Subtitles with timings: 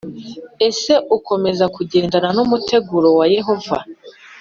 [0.67, 3.77] Ese ukomeza kugendana n’umuteguro wa Yehova